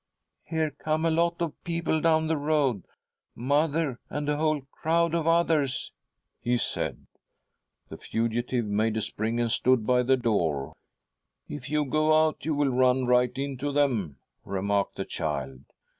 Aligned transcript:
'Here 0.49 0.71
come 0.71 1.05
a 1.05 1.11
lot 1.11 1.43
of 1.43 1.63
people 1.63 2.01
down 2.01 2.25
the 2.25 2.35
road— 2.35 2.87
mother 3.35 3.99
and 4.09 4.27
a 4.27 4.35
whole 4.35 4.61
crowd 4.71 5.13
of 5.13 5.27
others,' 5.27 5.91
he 6.39 6.57
said. 6.57 7.05
The 7.89 7.97
fugitive 7.97 8.65
made 8.65 8.97
a 8.97 9.01
spring 9.01 9.39
and 9.39 9.51
stood 9.51 9.85
by 9.85 10.01
the 10.01 10.17
door.' 10.17 10.73
If 11.47 11.69
you 11.69 11.85
go 11.85 12.17
out, 12.25 12.45
you 12.45 12.55
will 12.55 12.69
run 12.71 13.05
right 13.05 13.37
into 13.37 13.71
them,' 13.71 14.15
remarked 14.43 14.95
the 14.95 15.05
child. 15.05 15.65